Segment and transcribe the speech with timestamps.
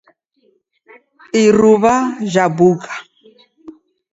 [1.43, 1.95] Iruw'a
[2.31, 2.91] jabuka.